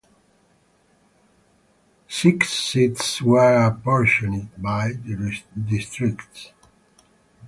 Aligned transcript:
Six 2.07 2.49
seats 2.49 3.21
were 3.21 3.67
apportioned 3.67 4.49
by 4.59 4.93
districts. 4.93 6.53